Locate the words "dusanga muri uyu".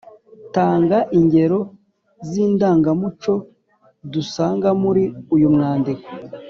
4.11-5.47